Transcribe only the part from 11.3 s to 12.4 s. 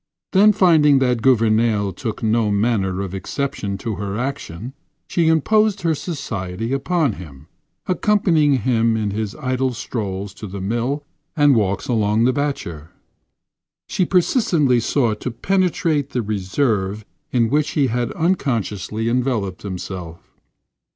and walks along the